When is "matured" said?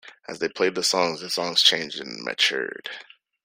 2.23-2.89